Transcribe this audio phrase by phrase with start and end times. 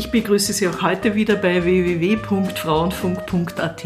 [0.00, 3.84] Ich begrüße Sie auch heute wieder bei www.frauenfunk.at,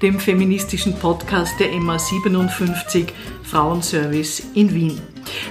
[0.00, 3.06] dem feministischen Podcast der MA 57
[3.42, 5.02] Frauenservice in Wien.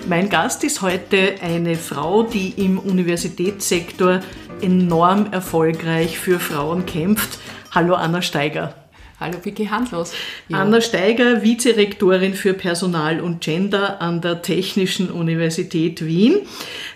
[0.07, 4.21] Mein Gast ist heute eine Frau, die im Universitätssektor
[4.61, 7.37] enorm erfolgreich für Frauen kämpft.
[7.71, 8.73] Hallo Anna Steiger.
[9.19, 10.13] Hallo Vicky Handlos.
[10.49, 10.61] Ja.
[10.61, 16.41] Anna Steiger, Vizerektorin für Personal und Gender an der Technischen Universität Wien.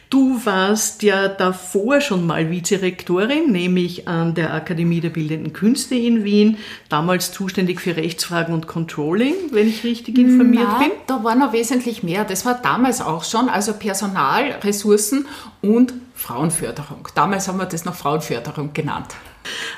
[0.09, 6.23] Du warst ja davor schon mal Vizerektorin, nämlich an der Akademie der Bildenden Künste in
[6.23, 6.57] Wien,
[6.89, 10.91] damals zuständig für Rechtsfragen und Controlling, wenn ich richtig informiert Na, bin.
[11.05, 12.23] Da war noch wesentlich mehr.
[12.23, 15.27] Das war damals auch schon, also Personal, Ressourcen
[15.61, 17.07] und Frauenförderung.
[17.13, 19.09] Damals haben wir das noch Frauenförderung genannt.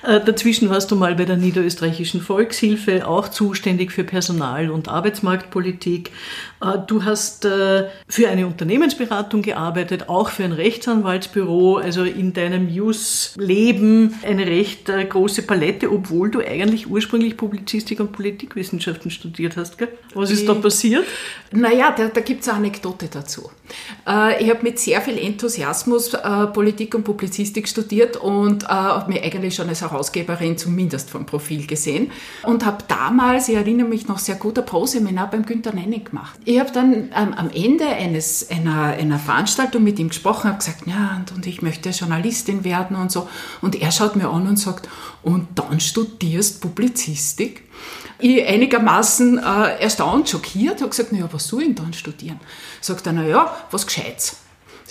[0.03, 6.11] Äh, dazwischen warst du mal bei der Niederösterreichischen Volkshilfe, auch zuständig für Personal- und Arbeitsmarktpolitik.
[6.61, 12.67] Äh, du hast äh, für eine Unternehmensberatung gearbeitet, auch für ein Rechtsanwaltsbüro, also in deinem
[12.69, 19.77] Jus-Leben eine recht große Palette, obwohl du eigentlich ursprünglich Publizistik und Politikwissenschaften studiert hast.
[19.77, 19.89] Gell?
[20.13, 21.05] Was ist da passiert?
[21.51, 23.49] Naja, da, da gibt es eine Anekdote dazu.
[24.39, 26.11] Ich habe mit sehr viel Enthusiasmus
[26.53, 32.11] Politik und Publizistik studiert und habe mir eigentlich schon als Herausgeberin zumindest vom Profil gesehen
[32.43, 36.39] und habe damals, ich erinnere mich noch sehr gut, ein Pro-Seminar beim Günter Nenning gemacht.
[36.45, 40.87] Ich habe dann ähm, am Ende eines, einer, einer Veranstaltung mit ihm gesprochen, habe gesagt,
[40.87, 43.27] ja, und, und ich möchte Journalistin werden und so.
[43.61, 44.87] Und er schaut mir an und sagt,
[45.23, 47.63] und dann studierst Publizistik?
[48.19, 52.39] Ich einigermaßen äh, erstaunt, schockiert, habe gesagt, naja, was soll ich denn dann studieren?
[52.79, 54.37] Sagt er, naja, was Gescheites.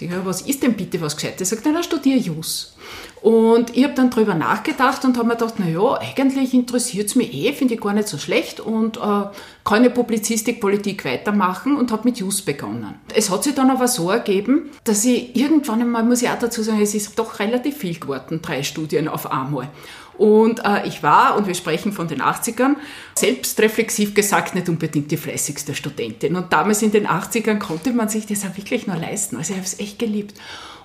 [0.00, 1.52] Ich, ja, was ist denn bitte was Gescheites?
[1.52, 2.74] Er sagt, na, studiere Jus.
[3.22, 7.34] Und ich habe dann drüber nachgedacht und habe mir gedacht, naja, eigentlich interessiert es mich
[7.34, 9.32] eh, finde ich gar nicht so schlecht und äh, kann
[9.64, 12.94] eine Publizistik, Politik weitermachen und habe mit Jus begonnen.
[13.14, 16.62] Es hat sich dann aber so ergeben, dass ich irgendwann einmal, muss ich auch dazu
[16.62, 19.68] sagen, es ist doch relativ viel geworden, drei Studien auf einmal.
[20.16, 22.76] Und äh, ich war, und wir sprechen von den 80ern,
[23.14, 26.36] selbstreflexiv gesagt nicht unbedingt die fleißigste Studentin.
[26.36, 29.36] Und damals in den 80ern konnte man sich das auch wirklich nur leisten.
[29.36, 30.34] Also ich habe es echt geliebt.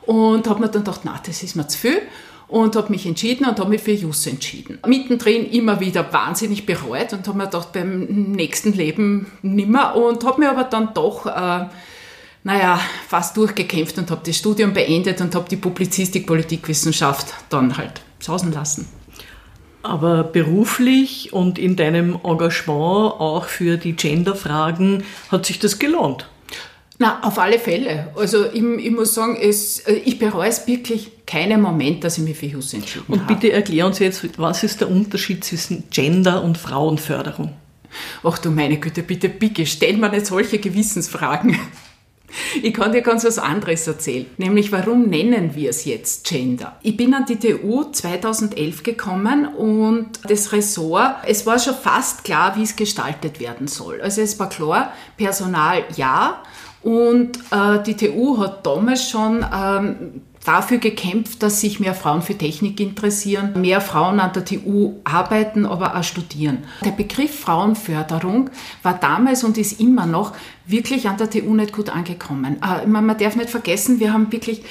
[0.05, 2.01] Und habe mir dann gedacht, na, das ist mir zu viel
[2.47, 4.79] und habe mich entschieden und habe mich für Jus entschieden.
[4.85, 10.41] Mittendrin immer wieder wahnsinnig bereut und habe mir gedacht, beim nächsten Leben nimmer und habe
[10.41, 11.65] mir aber dann doch, äh,
[12.43, 18.01] naja, fast durchgekämpft und habe das Studium beendet und habe die Publizistik, Politikwissenschaft dann halt
[18.19, 18.87] sausen lassen.
[19.81, 26.27] Aber beruflich und in deinem Engagement auch für die Genderfragen hat sich das gelohnt.
[26.97, 28.11] Na, auf alle Fälle.
[28.15, 32.23] Also ich, ich muss sagen, es, äh, ich bereue es wirklich keinen Moment, dass ich
[32.23, 33.19] mich für Hus entschieden habe.
[33.19, 37.53] Und bitte erklär uns jetzt, was ist der Unterschied zwischen Gender- und Frauenförderung?
[38.23, 41.57] Ach du meine Güte, bitte, bitte, stell mir nicht solche Gewissensfragen.
[42.61, 46.77] Ich kann dir ganz was anderes erzählen, nämlich warum nennen wir es jetzt Gender?
[46.81, 52.57] Ich bin an die TU 2011 gekommen und das Ressort, es war schon fast klar,
[52.57, 54.01] wie es gestaltet werden soll.
[54.01, 56.43] Also es war klar, Personal ja,
[56.85, 62.37] und äh, die TU hat damals schon ähm, dafür gekämpft, dass sich mehr Frauen für
[62.37, 66.59] Technik interessieren, mehr Frauen an der TU arbeiten, aber auch studieren.
[66.85, 68.51] Der Begriff Frauenförderung
[68.83, 70.33] war damals und ist immer noch
[70.67, 72.57] wirklich an der TU nicht gut angekommen.
[72.61, 74.61] Äh, man darf nicht vergessen, wir haben wirklich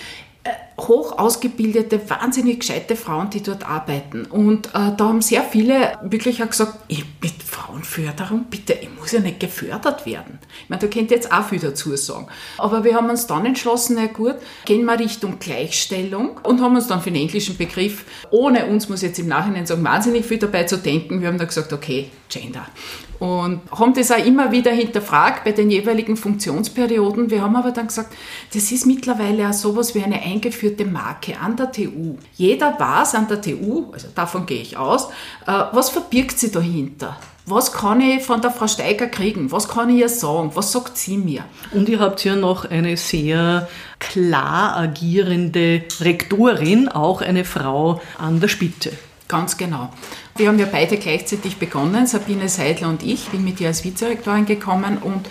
[0.44, 4.24] äh, hoch ausgebildete, wahnsinnig gescheite Frauen, die dort arbeiten.
[4.24, 9.12] Und äh, da haben sehr viele wirklich auch gesagt, ich, mit Frauenförderung, bitte, ich muss
[9.12, 10.38] ja nicht gefördert werden.
[10.64, 12.26] Ich meine, da könnt ihr jetzt auch viel dazu sagen.
[12.58, 16.88] Aber wir haben uns dann entschlossen, na gut, gehen wir Richtung Gleichstellung und haben uns
[16.88, 20.38] dann für den englischen Begriff, ohne uns, muss ich jetzt im Nachhinein sagen, wahnsinnig viel
[20.38, 22.66] dabei zu denken, wir haben dann gesagt, okay, Gender.
[23.20, 27.30] Und haben das auch immer wieder hinterfragt bei den jeweiligen Funktionsperioden.
[27.30, 28.12] Wir haben aber dann gesagt,
[28.52, 32.16] das ist mittlerweile auch sowas wie eine eingeführte Marke an der TU.
[32.34, 35.08] Jeder weiß an der TU, also davon gehe ich aus,
[35.46, 37.16] äh, was verbirgt sie dahinter?
[37.46, 39.52] Was kann ich von der Frau Steiger kriegen?
[39.52, 40.52] Was kann ich ihr sagen?
[40.54, 41.44] Was sagt sie mir?
[41.72, 43.68] Und ihr habt ja noch eine sehr
[43.98, 48.92] klar agierende Rektorin, auch eine Frau an der Spitze.
[49.28, 49.90] Ganz genau.
[50.36, 53.28] Wir haben ja beide gleichzeitig begonnen, Sabine Seidler und ich.
[53.28, 55.28] bin mit ihr als Vizerektorin gekommen und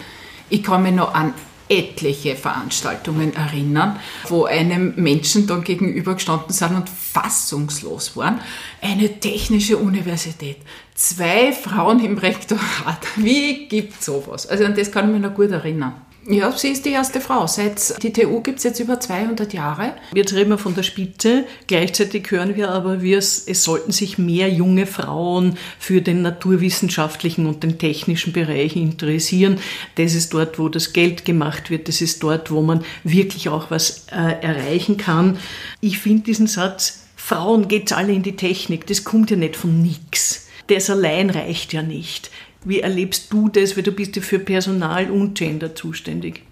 [0.50, 1.34] ich kann mich noch an
[1.78, 8.40] etliche Veranstaltungen erinnern, wo einem Menschen dann gegenübergestanden sind und fassungslos waren.
[8.82, 10.58] Eine technische Universität,
[10.96, 13.00] zwei Frauen im Rektorat.
[13.16, 14.48] Wie gibt sowas?
[14.48, 15.94] Also an das kann ich mich noch gut erinnern.
[16.28, 17.48] Ja, sie ist die erste Frau.
[17.48, 19.94] Seit die TU gibt es jetzt über 200 Jahre.
[20.14, 21.46] Jetzt reden wir von der Spitze.
[21.68, 27.64] Gleichzeitig hören wir aber, wir, es sollten sich mehr junge Frauen für den naturwissenschaftlichen und
[27.64, 29.60] den technischen Bereich interessieren.
[29.96, 31.88] Das ist dort, wo das Geld gemacht wird.
[31.88, 35.38] Das ist dort, wo man wirklich auch was äh, erreichen kann.
[35.82, 39.82] Ich finde diesen Satz Frauen geht's alle in die Technik, das kommt ja nicht von
[39.82, 40.48] nix.
[40.68, 42.30] Das allein reicht ja nicht.
[42.66, 46.44] Wie erlebst du das, weil du bist ja für Personal und Gender zuständig?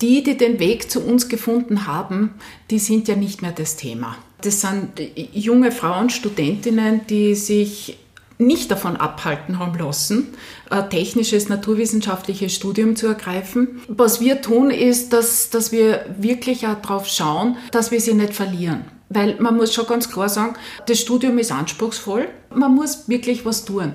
[0.00, 2.34] Die, die den Weg zu uns gefunden haben,
[2.70, 4.16] die sind ja nicht mehr das Thema.
[4.40, 5.00] Das sind
[5.32, 7.96] junge Frauen, Studentinnen, die sich
[8.38, 10.34] nicht davon abhalten haben lassen,
[10.68, 13.80] ein technisches, naturwissenschaftliches Studium zu ergreifen.
[13.88, 18.34] Was wir tun, ist, dass, dass wir wirklich auch darauf schauen, dass wir sie nicht
[18.34, 18.84] verlieren.
[19.10, 20.56] Weil man muss schon ganz klar sagen,
[20.86, 22.28] das Studium ist anspruchsvoll.
[22.54, 23.92] Man muss wirklich was tun.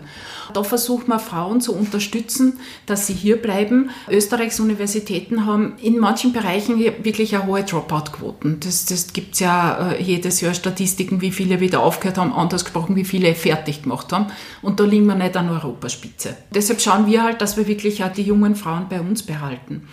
[0.54, 3.90] Da versucht man Frauen zu unterstützen, dass sie hier bleiben.
[4.10, 8.60] Österreichs Universitäten haben in manchen Bereichen wirklich eine hohe Dropout-Quoten.
[8.60, 12.64] Das, das gibt es ja äh, jedes Jahr Statistiken, wie viele wieder aufgehört haben, anders
[12.64, 14.28] gesprochen, wie viele fertig gemacht haben.
[14.62, 16.38] Und da liegen wir nicht an Europaspitze.
[16.54, 19.88] Deshalb schauen wir halt, dass wir wirklich auch die jungen Frauen bei uns behalten.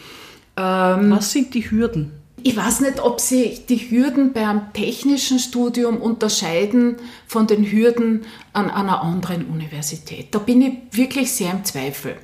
[0.57, 2.13] Ähm, Was sind die Hürden?
[2.43, 6.97] Ich weiß nicht, ob sich die Hürden beim technischen Studium unterscheiden
[7.27, 10.29] von den Hürden an einer anderen Universität.
[10.31, 12.17] Da bin ich wirklich sehr im Zweifel.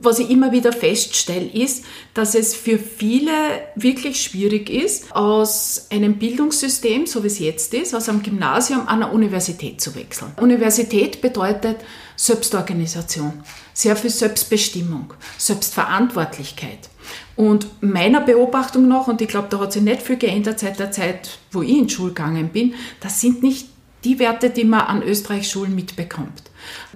[0.00, 1.84] Was ich immer wieder feststelle, ist,
[2.14, 3.32] dass es für viele
[3.74, 9.02] wirklich schwierig ist, aus einem Bildungssystem, so wie es jetzt ist, aus einem Gymnasium an
[9.02, 10.32] eine Universität zu wechseln.
[10.40, 11.76] Universität bedeutet
[12.16, 13.42] Selbstorganisation,
[13.72, 16.90] sehr viel Selbstbestimmung, Selbstverantwortlichkeit.
[17.36, 20.92] Und meiner Beobachtung nach, und ich glaube, da hat sich nicht viel geändert seit der
[20.92, 23.68] Zeit, wo ich in Schule gegangen bin, das sind nicht
[24.04, 26.42] die Werte, die man an Österreichs Schulen mitbekommt.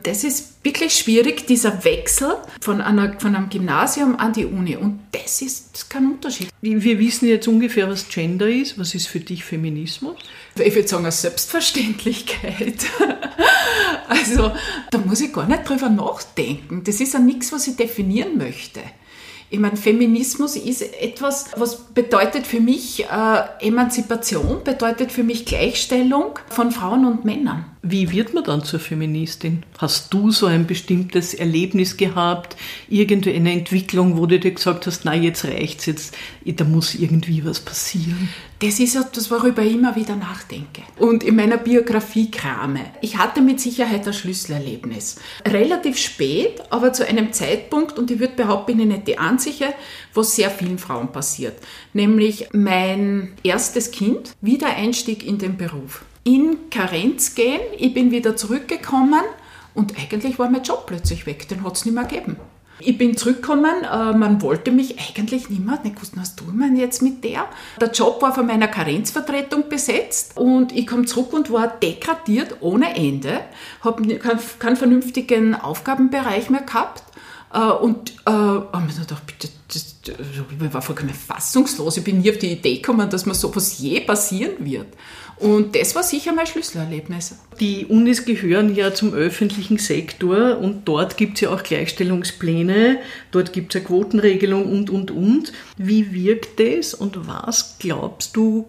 [0.02, 4.76] Das ist wirklich schwierig, dieser Wechsel von, einer, von einem Gymnasium an die Uni.
[4.76, 6.48] Und das ist kein Unterschied.
[6.60, 8.78] Wir wissen jetzt ungefähr, was Gender ist.
[8.78, 10.16] Was ist für dich Feminismus?
[10.56, 12.86] Ich würde sagen, eine Selbstverständlichkeit.
[14.08, 14.52] also,
[14.90, 16.82] da muss ich gar nicht drüber nachdenken.
[16.84, 18.80] Das ist ja nichts, was ich definieren möchte.
[19.50, 26.38] Ich meine, Feminismus ist etwas, was bedeutet für mich äh, Emanzipation, bedeutet für mich Gleichstellung
[26.50, 27.64] von Frauen und Männern.
[27.90, 29.62] Wie wird man dann zur Feministin?
[29.78, 32.54] Hast du so ein bestimmtes Erlebnis gehabt,
[32.86, 36.14] irgendeine Entwicklung, wo du dir gesagt hast, na jetzt reicht's, jetzt,
[36.44, 38.28] da muss irgendwie was passieren?
[38.58, 42.80] Das ist etwas, worüber ich immer wieder nachdenke und in meiner Biografie krame.
[43.00, 45.16] Ich hatte mit Sicherheit ein Schlüsselerlebnis.
[45.46, 49.72] Relativ spät, aber zu einem Zeitpunkt, und ich würde behaupten, ich bin nicht die einzige,
[50.12, 51.56] wo sehr vielen Frauen passiert.
[51.94, 57.60] Nämlich mein erstes Kind, Wiedereinstieg in den Beruf in Karenz gehen.
[57.78, 59.22] Ich bin wieder zurückgekommen
[59.74, 61.48] und eigentlich war mein Job plötzlich weg.
[61.48, 62.36] Den hat es nicht mehr gegeben.
[62.80, 65.80] Ich bin zurückgekommen, äh, man wollte mich eigentlich nicht mehr.
[65.82, 67.46] Ich wusste, was tun wir jetzt mit der?
[67.80, 72.94] Der Job war von meiner Karenzvertretung besetzt und ich komme zurück und war degradiert ohne
[72.94, 73.40] Ende,
[73.80, 77.02] habe keinen, vernünftigen Aufgabenbereich mehr gehabt
[77.52, 81.96] äh, und äh, habe mir gedacht, bitte, das, ich war vollkommen fassungslos.
[81.96, 84.88] Ich bin nie auf die Idee gekommen, dass mir sowas je passieren wird.
[85.40, 87.36] Und das war sicher mein Schlüsselerlebnis.
[87.60, 92.98] Die Unis gehören ja zum öffentlichen Sektor und dort gibt es ja auch Gleichstellungspläne,
[93.30, 95.52] dort gibt es eine Quotenregelung und, und, und.
[95.76, 98.66] Wie wirkt das und was glaubst du,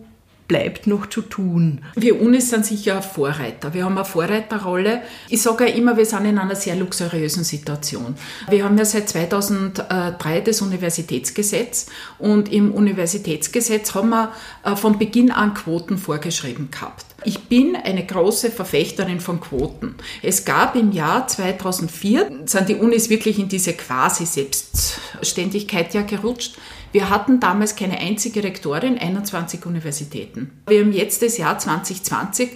[0.50, 1.80] bleibt noch zu tun?
[1.96, 3.74] Wir Unis sind sicher Vorreiter.
[3.74, 5.04] Wir haben eine Vorreiterrolle.
[5.30, 8.16] Ich sage ja immer, wir sind in einer sehr luxuriösen Situation.
[8.50, 11.86] Wir haben ja seit 2003 das Universitätsgesetz
[12.18, 14.34] und im Universitätsgesetz haben wir
[14.66, 17.06] äh, von Beginn an Quoten vorgeschrieben gehabt.
[17.26, 19.96] Ich bin eine große Verfechterin von Quoten.
[20.24, 26.56] Es gab im Jahr 2004, sind die Unis wirklich in diese quasi Selbstständigkeit ja gerutscht,
[26.92, 30.52] wir hatten damals keine einzige Rektorin, 21 Universitäten.
[30.68, 32.50] Wir haben jetzt das Jahr 2020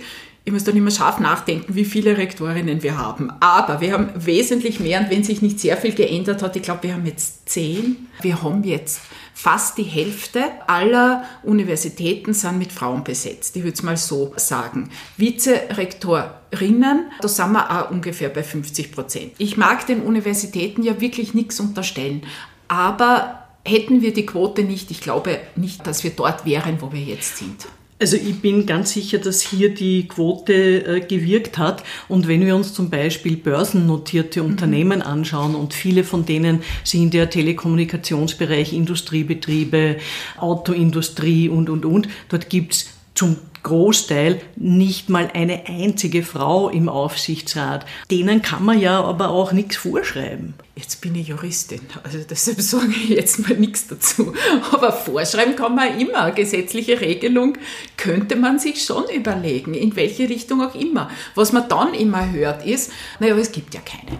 [0.45, 3.31] ich muss dann immer scharf nachdenken, wie viele Rektorinnen wir haben.
[3.39, 6.83] Aber wir haben wesentlich mehr und wenn sich nicht sehr viel geändert hat, ich glaube,
[6.83, 8.09] wir haben jetzt zehn.
[8.21, 8.99] Wir haben jetzt
[9.33, 13.55] fast die Hälfte aller Universitäten sind mit Frauen besetzt.
[13.55, 14.89] Ich würde es mal so sagen.
[15.15, 19.31] Vizerektorinnen, da sind wir auch ungefähr bei 50 Prozent.
[19.37, 22.23] Ich mag den Universitäten ja wirklich nichts unterstellen.
[22.67, 27.01] Aber Hätten wir die Quote nicht, ich glaube nicht, dass wir dort wären, wo wir
[27.01, 27.67] jetzt sind.
[28.03, 31.83] Also ich bin ganz sicher, dass hier die Quote äh, gewirkt hat.
[32.09, 34.49] Und wenn wir uns zum Beispiel börsennotierte mhm.
[34.49, 39.97] Unternehmen anschauen und viele von denen sind der Telekommunikationsbereich, Industriebetriebe,
[40.37, 47.85] Autoindustrie und, und, und, dort gibt's zum Großteil nicht mal eine einzige Frau im Aufsichtsrat.
[48.11, 50.53] Denen kann man ja aber auch nichts vorschreiben.
[50.75, 54.33] Jetzt bin ich Juristin, also deshalb sage ich jetzt mal nichts dazu.
[54.71, 56.31] Aber vorschreiben kann man immer.
[56.31, 57.57] Gesetzliche Regelung
[57.95, 61.09] könnte man sich schon überlegen, in welche Richtung auch immer.
[61.35, 64.19] Was man dann immer hört ist, naja, es gibt ja keine.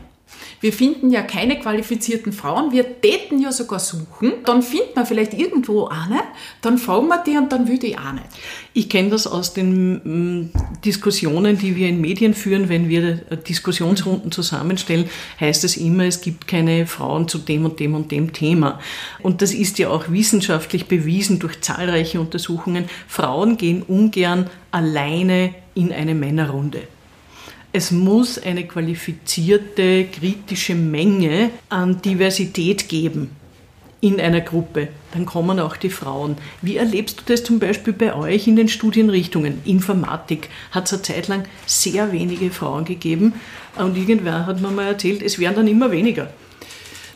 [0.63, 5.34] Wir finden ja keine qualifizierten Frauen, wir täten ja sogar suchen, dann findet man vielleicht
[5.34, 6.22] irgendwo eine,
[6.62, 8.27] dann fragen wir die und dann will die auch nicht.
[8.72, 10.51] Ich kenne das aus den mm,
[10.86, 13.15] Diskussionen, die wir in Medien führen, wenn wir
[13.46, 18.32] Diskussionsrunden zusammenstellen, heißt es immer, es gibt keine Frauen zu dem und dem und dem
[18.32, 18.79] Thema.
[19.22, 22.86] Und das ist ja auch wissenschaftlich bewiesen durch zahlreiche Untersuchungen.
[23.10, 26.84] Frauen gehen ungern alleine in eine Männerrunde.
[27.75, 33.32] Es muss eine qualifizierte, kritische Menge an Diversität geben
[34.00, 34.89] in einer Gruppe.
[35.12, 36.38] Dann kommen auch die Frauen.
[36.62, 39.60] Wie erlebst du das zum Beispiel bei euch in den Studienrichtungen?
[39.65, 43.34] Informatik hat es eine Zeit lang sehr wenige Frauen gegeben
[43.75, 46.32] und irgendwer hat mir mal erzählt, es werden dann immer weniger.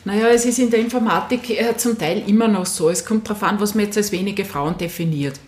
[0.04, 2.90] Naja, es ist in der Informatik äh, zum Teil immer noch so.
[2.90, 5.38] Es kommt darauf an, was man jetzt als wenige Frauen definiert.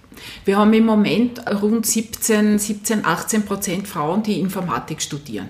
[0.45, 5.49] Wir haben im Moment rund 17, 17 18 Prozent Frauen, die Informatik studieren.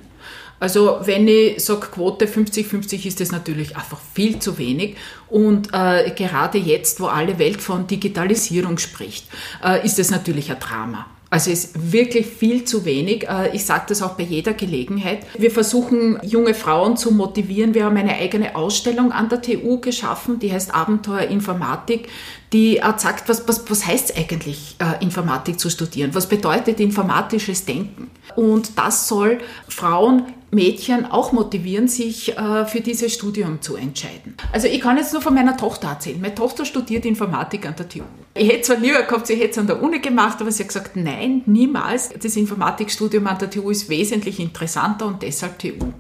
[0.61, 4.97] Also wenn ich sage Quote 50-50 ist das natürlich einfach viel zu wenig.
[5.29, 9.27] Und äh, gerade jetzt, wo alle Welt von Digitalisierung spricht,
[9.65, 11.07] äh, ist das natürlich ein Drama.
[11.33, 13.29] Also es ist wirklich viel zu wenig.
[13.29, 15.25] Äh, ich sage das auch bei jeder Gelegenheit.
[15.39, 17.73] Wir versuchen, junge Frauen zu motivieren.
[17.73, 22.09] Wir haben eine eigene Ausstellung an der TU geschaffen, die heißt Abenteuer Informatik,
[22.53, 26.11] die sagt, was, was, was heißt eigentlich, äh, Informatik zu studieren?
[26.15, 28.11] Was bedeutet informatisches Denken?
[28.35, 34.35] Und das soll Frauen Mädchen auch motivieren, sich äh, für dieses Studium zu entscheiden.
[34.53, 36.21] Also ich kann jetzt nur von meiner Tochter erzählen.
[36.21, 38.03] Meine Tochter studiert Informatik an der TU.
[38.35, 40.69] Ich hätte zwar lieber gehabt, sie hätte es an der Uni gemacht, aber sie hat
[40.69, 42.11] gesagt, nein, niemals.
[42.21, 45.93] Das Informatikstudium an der TU ist wesentlich interessanter und deshalb TU.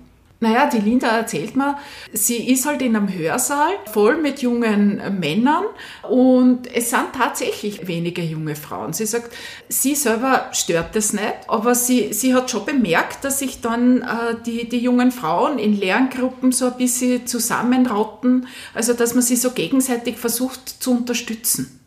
[0.42, 1.76] Naja, die Linda erzählt mir,
[2.14, 5.64] sie ist halt in einem Hörsaal voll mit jungen Männern
[6.09, 8.94] und es sind tatsächlich weniger junge Frauen.
[8.94, 9.35] Sie sagt,
[9.68, 14.35] sie selber stört das nicht, aber sie, sie hat schon bemerkt, dass sich dann äh,
[14.47, 19.50] die, die jungen Frauen in Lerngruppen so ein bisschen zusammenrotten, also dass man sie so
[19.50, 21.80] gegenseitig versucht zu unterstützen.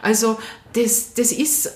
[0.00, 0.38] Also
[0.72, 1.70] das, das ist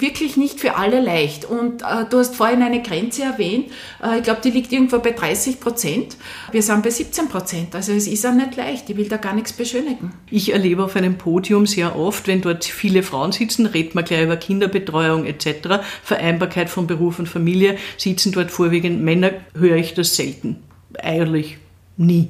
[0.00, 1.44] wirklich nicht für alle leicht.
[1.44, 3.66] Und äh, du hast vorhin eine Grenze erwähnt.
[4.02, 6.16] Äh, ich glaube, die liegt irgendwo bei 30 Prozent.
[6.52, 7.74] Wir sind bei 17 Prozent.
[7.74, 8.90] Also es ist auch nicht leicht.
[8.90, 10.12] Ich will da gar nichts beschönigen.
[10.30, 14.24] Ich erlebe auf einem Podium sehr oft, wenn dort viele Frauen sitzen, redet man gleich
[14.24, 20.16] über Kinderbetreuung etc., Vereinbarkeit von Beruf und Familie, sitzen dort vorwiegend Männer, höre ich das
[20.16, 20.56] selten.
[21.00, 21.58] Eigentlich
[21.96, 22.28] nie.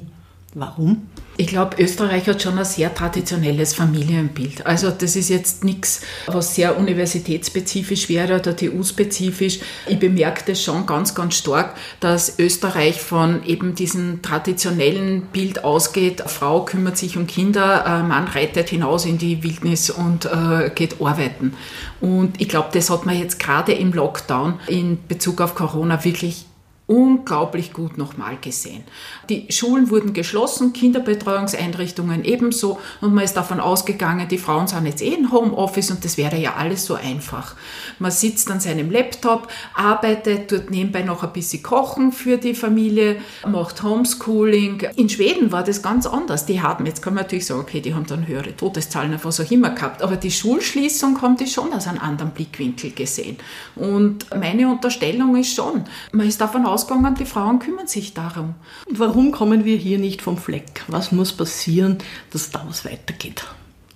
[0.57, 1.09] Warum?
[1.35, 4.65] Ich glaube, Österreich hat schon ein sehr traditionelles Familienbild.
[4.65, 9.59] Also das ist jetzt nichts, was sehr universitätsspezifisch wäre oder TU-spezifisch.
[9.85, 16.21] Ich bemerke das schon ganz, ganz stark, dass Österreich von eben diesem traditionellen Bild ausgeht.
[16.21, 20.71] Eine Frau kümmert sich um Kinder, ein Mann reitet hinaus in die Wildnis und äh,
[20.73, 21.53] geht arbeiten.
[21.99, 26.45] Und ich glaube, das hat man jetzt gerade im Lockdown in Bezug auf Corona wirklich
[26.87, 28.83] unglaublich gut nochmal gesehen.
[29.29, 35.01] Die Schulen wurden geschlossen, Kinderbetreuungseinrichtungen ebenso und man ist davon ausgegangen, die Frauen sind jetzt
[35.01, 37.55] eh in Homeoffice und das wäre ja alles so einfach.
[37.97, 43.17] Man sitzt an seinem Laptop, arbeitet, tut nebenbei noch ein bisschen kochen für die Familie,
[43.47, 44.87] macht Homeschooling.
[44.95, 46.45] In Schweden war das ganz anders.
[46.45, 49.49] Die haben, jetzt kann man natürlich sagen, okay, die haben dann höhere Todeszahlen, was auch
[49.49, 53.37] immer gehabt, aber die Schulschließung haben die schon aus einem anderen Blickwinkel gesehen.
[53.75, 58.55] Und meine Unterstellung ist schon, man ist davon ausgegangen, ausgegangen, die Frauen kümmern sich darum.
[58.89, 60.83] Warum kommen wir hier nicht vom Fleck?
[60.89, 61.99] Was muss passieren,
[62.31, 63.45] dass da was weitergeht?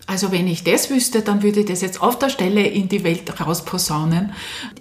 [0.10, 3.04] Also wenn ich das wüsste, dann würde ich das jetzt auf der Stelle in die
[3.04, 4.32] Welt rausposaunen.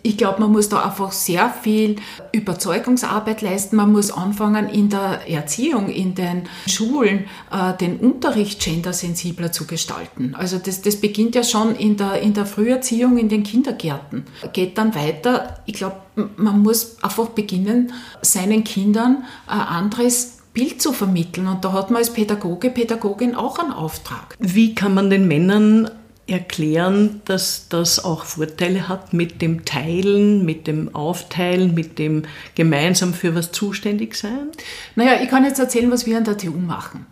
[0.03, 1.97] Ich glaube, man muss da einfach sehr viel
[2.33, 3.77] Überzeugungsarbeit leisten.
[3.77, 10.35] Man muss anfangen, in der Erziehung, in den Schulen, äh, den Unterricht gendersensibler zu gestalten.
[10.35, 14.25] Also das, das beginnt ja schon in der, in der Früherziehung, in den Kindergärten.
[14.55, 15.59] Geht dann weiter.
[15.67, 15.97] Ich glaube,
[16.39, 17.93] man muss einfach beginnen,
[18.23, 21.47] seinen Kindern ein anderes Bild zu vermitteln.
[21.47, 24.35] Und da hat man als Pädagoge, Pädagogin auch einen Auftrag.
[24.41, 25.89] Wie kann man den Männern
[26.27, 32.25] erklären, dass das auch Vorteile hat mit dem Teilen, mit dem Aufteilen, mit dem
[32.57, 34.49] gemeinsam für was zuständig sein?
[34.97, 37.07] Naja, ich kann jetzt erzählen, was wir an der TU machen.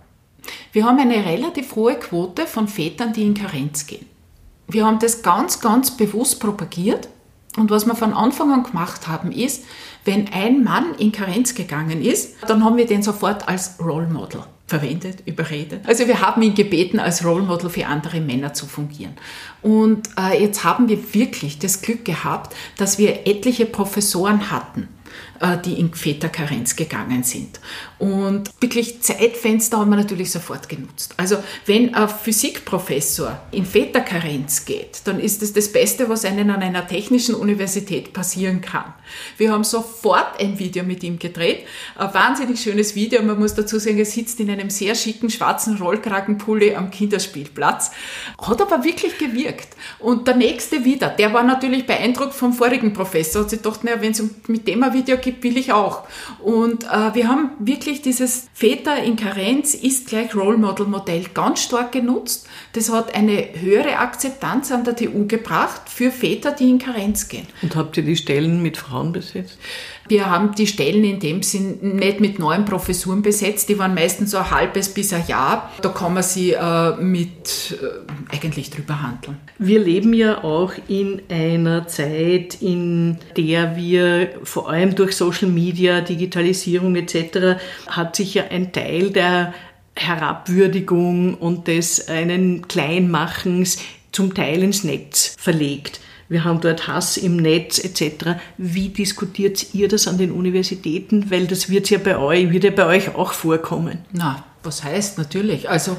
[0.72, 4.06] Wir haben eine relativ hohe Quote von Vätern, die in Karenz gehen.
[4.66, 7.08] Wir haben das ganz, ganz bewusst propagiert.
[7.56, 9.64] Und was wir von Anfang an gemacht haben, ist,
[10.04, 14.42] wenn ein Mann in Karenz gegangen ist, dann haben wir den sofort als Role Model
[14.66, 15.86] verwendet, überredet.
[15.86, 19.14] Also wir haben ihn gebeten, als Role Model für andere Männer zu fungieren.
[19.62, 24.88] Und äh, jetzt haben wir wirklich das Glück gehabt, dass wir etliche Professoren hatten,
[25.64, 27.60] die in Väterkarenz gegangen sind.
[27.98, 31.14] Und wirklich Zeitfenster haben wir natürlich sofort genutzt.
[31.16, 36.62] Also wenn ein Physikprofessor in Väterkarenz geht, dann ist das das Beste, was einem an
[36.62, 38.94] einer technischen Universität passieren kann.
[39.38, 41.66] Wir haben sofort ein Video mit ihm gedreht,
[41.96, 43.22] ein wahnsinnig schönes Video.
[43.22, 47.92] Man muss dazu sagen, er sitzt in einem sehr schicken schwarzen Rollkragenpulli am Kinderspielplatz.
[48.40, 49.68] Hat aber wirklich gewirkt.
[49.98, 53.42] Und der nächste wieder, der war natürlich beeindruckt vom vorigen Professor.
[53.42, 56.04] Hat sich gedacht, naja, wenn es mit dem ein Video gibt, will ich auch.
[56.38, 61.62] Und äh, wir haben wirklich dieses Väter in Karenz ist gleich Role Model Modell ganz
[61.62, 62.48] stark genutzt.
[62.72, 67.46] Das hat eine höhere Akzeptanz an der TU gebracht für Väter, die in Karenz gehen.
[67.60, 69.58] Und habt ihr die Stellen mit Frauen besetzt?
[70.08, 74.30] Wir haben die Stellen in dem Sinn nicht mit neuen Professuren besetzt, die waren meistens
[74.30, 75.72] so ein halbes bis ein Jahr.
[75.82, 79.38] Da kann man sie äh, mit äh, eigentlich drüber handeln.
[79.58, 86.00] Wir leben ja auch in einer Zeit, in der wir vor allem durch Social Media,
[86.00, 87.60] Digitalisierung etc.
[87.88, 89.54] hat sich ja ein Teil der
[89.96, 93.78] Herabwürdigung und des einen Kleinmachens
[94.12, 98.38] zum Teil ins Netz verlegt wir haben dort Hass im Netz etc.
[98.58, 101.30] Wie diskutiert ihr das an den Universitäten?
[101.30, 103.98] Weil das wird ja bei euch, wird ja bei euch auch vorkommen.
[104.12, 105.70] Na, was heißt natürlich?
[105.70, 105.96] Also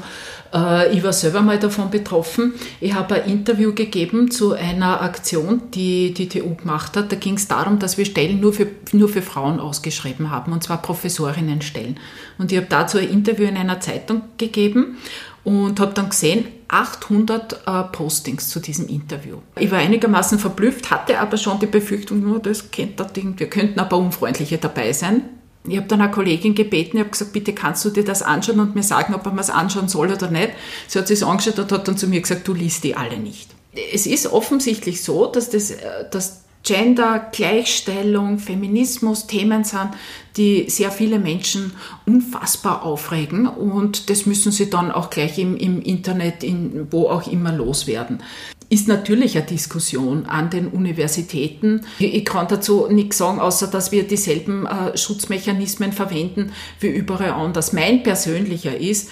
[0.54, 2.52] äh, ich war selber mal davon betroffen.
[2.80, 7.10] Ich habe ein Interview gegeben zu einer Aktion, die die TU gemacht hat.
[7.10, 10.62] Da ging es darum, dass wir Stellen nur für, nur für Frauen ausgeschrieben haben, und
[10.62, 11.98] zwar Professorinnenstellen.
[12.36, 14.98] Und ich habe dazu ein Interview in einer Zeitung gegeben
[15.44, 19.38] und habe dann gesehen, 800 äh, Postings zu diesem Interview.
[19.58, 23.48] Ich war einigermaßen verblüfft, hatte aber schon die Befürchtung, nur das kennt das Ding, wir
[23.48, 25.22] könnten aber unfreundliche dabei sein.
[25.66, 28.60] Ich habe dann eine Kollegin gebeten, ich habe gesagt, bitte kannst du dir das anschauen
[28.60, 30.50] und mir sagen, ob man es anschauen soll oder nicht.
[30.86, 33.50] Sie hat sich angeschaut und hat dann zu mir gesagt, du liest die alle nicht.
[33.92, 39.88] Es ist offensichtlich so, dass, das, äh, dass Gender, Gleichstellung, Feminismus Themen sind,
[40.36, 41.72] die sehr viele Menschen
[42.04, 47.26] unfassbar aufregen und das müssen sie dann auch gleich im, im Internet, in, wo auch
[47.26, 48.22] immer loswerden
[48.70, 51.86] ist natürlich eine Diskussion an den Universitäten.
[51.98, 57.72] Ich kann dazu nichts sagen, außer dass wir dieselben äh, Schutzmechanismen verwenden wie überall anders.
[57.72, 59.08] Mein persönlicher ist,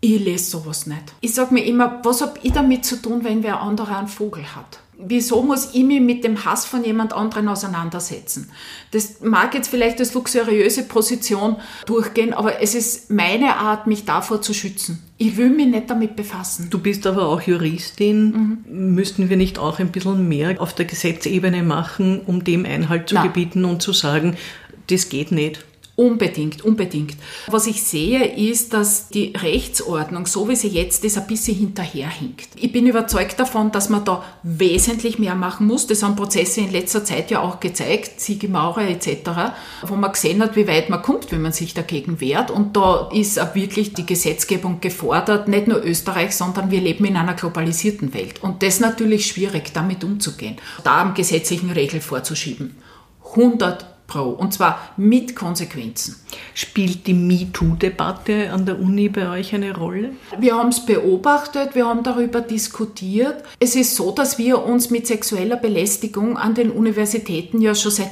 [0.00, 1.14] ich lese sowas nicht.
[1.20, 4.42] Ich sage mir immer, was habe ich damit zu tun, wenn wer anderer einen Vogel
[4.56, 4.81] hat?
[4.98, 8.50] Wieso muss ich mich mit dem Hass von jemand anderen auseinandersetzen?
[8.90, 14.42] Das mag jetzt vielleicht als luxuriöse Position durchgehen, aber es ist meine Art, mich davor
[14.42, 15.02] zu schützen.
[15.18, 16.68] Ich will mich nicht damit befassen.
[16.70, 18.58] Du bist aber auch Juristin.
[18.66, 18.94] Mhm.
[18.94, 23.14] Müssten wir nicht auch ein bisschen mehr auf der Gesetzebene machen, um dem Einhalt zu
[23.14, 23.28] Nein.
[23.28, 24.36] gebieten und zu sagen,
[24.88, 25.64] das geht nicht?
[25.94, 27.16] Unbedingt, unbedingt.
[27.48, 32.48] Was ich sehe, ist, dass die Rechtsordnung, so wie sie jetzt ist, ein bisschen hinterherhinkt.
[32.56, 35.86] Ich bin überzeugt davon, dass man da wesentlich mehr machen muss.
[35.86, 39.52] Das haben Prozesse in letzter Zeit ja auch gezeigt, Siege Maurer etc.,
[39.82, 42.50] wo man gesehen hat, wie weit man kommt, wenn man sich dagegen wehrt.
[42.50, 47.18] Und da ist auch wirklich die Gesetzgebung gefordert, nicht nur Österreich, sondern wir leben in
[47.18, 48.42] einer globalisierten Welt.
[48.42, 52.76] Und das ist natürlich schwierig, damit umzugehen, da am gesetzlichen Regel vorzuschieben.
[53.36, 54.28] 100 Pro.
[54.28, 56.16] Und zwar mit Konsequenzen.
[56.54, 60.10] Spielt die MeToo-Debatte an der Uni bei euch eine Rolle?
[60.38, 63.42] Wir haben es beobachtet, wir haben darüber diskutiert.
[63.58, 68.10] Es ist so, dass wir uns mit sexueller Belästigung an den Universitäten ja schon seit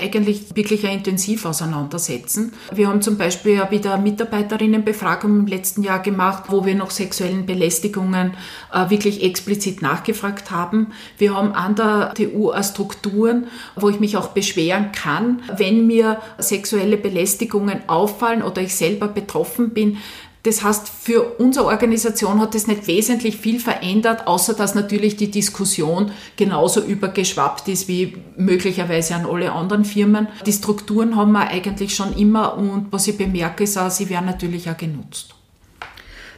[0.00, 2.52] eigentlich wirklich intensiv auseinandersetzen.
[2.72, 7.44] Wir haben zum Beispiel ja wieder Mitarbeiterinnenbefragung im letzten Jahr gemacht, wo wir nach sexuellen
[7.44, 8.34] Belästigungen
[8.72, 10.92] äh, wirklich explizit nachgefragt haben.
[11.18, 15.23] Wir haben an der TU Strukturen, wo ich mich auch beschweren kann,
[15.56, 19.98] wenn mir sexuelle Belästigungen auffallen oder ich selber betroffen bin.
[20.44, 25.30] Das heißt, für unsere Organisation hat das nicht wesentlich viel verändert, außer dass natürlich die
[25.30, 30.28] Diskussion genauso übergeschwappt ist wie möglicherweise an alle anderen Firmen.
[30.44, 34.26] Die Strukturen haben wir eigentlich schon immer und was ich bemerke, ist auch, sie werden
[34.26, 35.34] natürlich auch genutzt.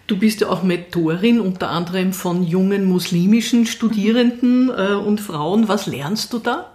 [0.07, 5.66] Du bist ja auch Mentorin unter anderem von jungen muslimischen Studierenden äh, und Frauen.
[5.66, 6.70] Was lernst du da?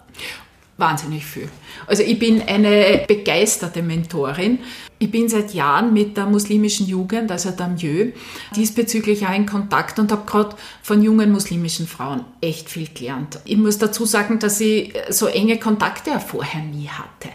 [0.82, 1.48] Wahnsinnig viel.
[1.86, 4.58] Also ich bin eine begeisterte Mentorin.
[4.98, 8.14] Ich bin seit Jahren mit der muslimischen Jugend, also der Mieux,
[8.56, 13.40] diesbezüglich auch in Kontakt und habe gerade von jungen muslimischen Frauen echt viel gelernt.
[13.46, 17.30] Ich muss dazu sagen, dass ich so enge Kontakte vorher nie hatte.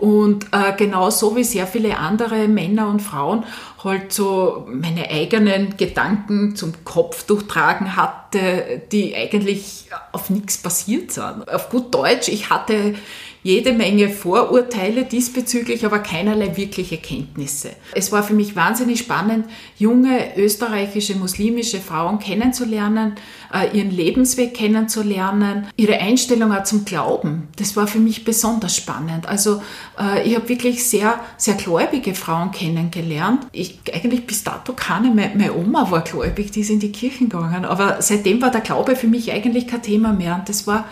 [0.00, 3.44] Und äh, genauso wie sehr viele andere Männer und Frauen
[3.84, 11.50] halt so meine eigenen Gedanken zum Kopf durchtragen hatte, die eigentlich auf nichts basiert sind.
[11.50, 12.94] Auf gut Deutsch, ich hatte
[13.42, 17.70] jede Menge Vorurteile diesbezüglich, aber keinerlei wirkliche Kenntnisse.
[17.94, 19.46] Es war für mich wahnsinnig spannend,
[19.78, 23.14] junge österreichische muslimische Frauen kennenzulernen,
[23.52, 27.48] äh, ihren Lebensweg kennenzulernen, ihre Einstellung auch zum Glauben.
[27.56, 29.26] Das war für mich besonders spannend.
[29.26, 29.62] Also
[29.98, 33.46] äh, ich habe wirklich sehr, sehr gläubige Frauen kennengelernt.
[33.52, 37.30] Ich, eigentlich bis dato keine, meine, meine Oma war gläubig, die ist in die Kirchen
[37.30, 40.86] gegangen, aber seitdem war der Glaube für mich eigentlich kein Thema mehr und das war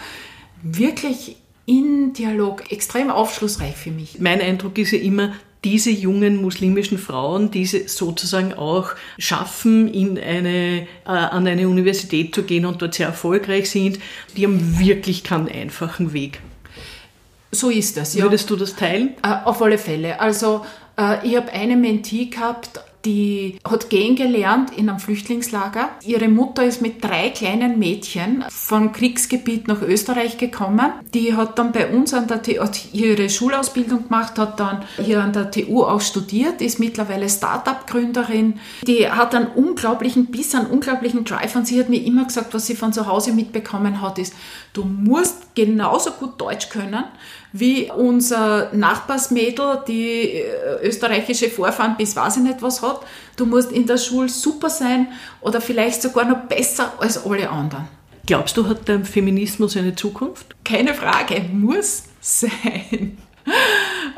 [0.62, 1.36] wirklich
[1.68, 4.18] in Dialog extrem aufschlussreich für mich.
[4.18, 10.82] Mein Eindruck ist ja immer, diese jungen muslimischen Frauen, die sozusagen auch schaffen, in eine,
[10.82, 13.98] äh, an eine Universität zu gehen und dort sehr erfolgreich sind,
[14.36, 16.40] die haben wirklich keinen einfachen Weg.
[17.50, 18.24] So ist das, ja.
[18.24, 19.10] Würdest du das teilen?
[19.22, 20.20] Äh, auf alle Fälle.
[20.20, 20.64] Also
[20.96, 25.90] äh, ich habe eine Mentee gehabt, die hat gehen gelernt in einem Flüchtlingslager.
[26.04, 30.92] Ihre Mutter ist mit drei kleinen Mädchen vom Kriegsgebiet nach Österreich gekommen.
[31.14, 35.32] Die hat dann bei uns an der TU ihre Schulausbildung gemacht, hat dann hier an
[35.32, 38.58] der TU auch studiert, ist mittlerweile Start-up-Gründerin.
[38.86, 42.66] Die hat einen unglaublichen Biss, einen unglaublichen Drive und sie hat mir immer gesagt, was
[42.66, 44.34] sie von zu Hause mitbekommen hat, ist,
[44.72, 47.04] du musst genauso gut Deutsch können
[47.52, 52.87] wie unser Nachbarsmädel, die äh, österreichische Vorfahren bis weiß ich nicht was hat.
[53.36, 55.08] Du musst in der Schule super sein
[55.40, 57.88] oder vielleicht sogar noch besser als alle anderen.
[58.26, 60.54] Glaubst du, hat der Feminismus eine Zukunft?
[60.64, 63.18] Keine Frage, muss sein.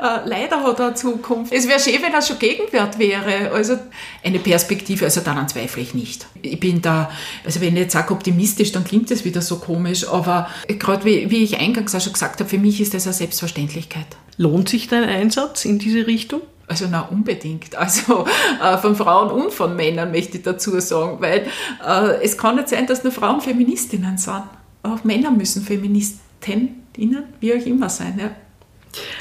[0.01, 1.53] Äh, leider hat er eine Zukunft.
[1.53, 3.51] Es wäre schön, wenn er schon Gegenwart wäre.
[3.51, 3.77] Also
[4.23, 6.25] eine Perspektive, also daran zweifle ich nicht.
[6.41, 7.11] Ich bin da,
[7.45, 11.29] also wenn ich jetzt sage optimistisch, dann klingt das wieder so komisch, aber gerade wie,
[11.29, 14.07] wie ich eingangs auch schon gesagt habe, für mich ist das eine Selbstverständlichkeit.
[14.37, 16.41] Lohnt sich dein Einsatz in diese Richtung?
[16.71, 17.75] Also na unbedingt.
[17.75, 18.25] Also
[18.63, 21.45] äh, von Frauen und von Männern möchte ich dazu sagen, weil
[21.85, 24.43] äh, es kann nicht sein, dass nur Frauen Feministinnen sind.
[24.81, 26.85] Auch Männer müssen Feministinnen,
[27.41, 28.17] wie auch immer sein.
[28.17, 28.31] Ja.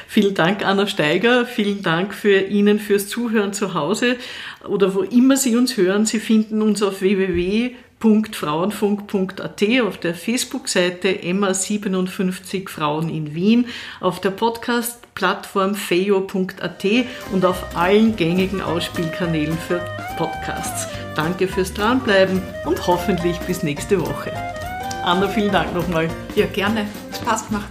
[0.07, 1.45] Vielen Dank, Anna Steiger.
[1.45, 4.17] Vielen Dank für Ihnen fürs Zuhören zu Hause
[4.69, 6.07] oder wo immer Sie uns hören.
[6.07, 7.03] Sie finden uns auf
[8.01, 13.67] www.frauenfunk.at, auf der Facebook-Seite Emma57 Frauen in Wien,
[14.01, 16.85] auf der Podcast-Plattform feo.at
[17.33, 19.81] und auf allen gängigen Ausspielkanälen für
[20.17, 20.89] Podcasts.
[21.15, 24.33] Danke fürs Dranbleiben und hoffentlich bis nächste Woche.
[25.05, 26.09] Anna, vielen Dank nochmal.
[26.35, 26.87] Ja, gerne.
[27.15, 27.69] Spaß gemacht.